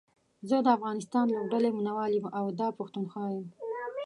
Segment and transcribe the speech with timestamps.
[0.49, 3.45] زه دا افغانستان لوبډلې ميناوال يم او دا پښتونخوا يم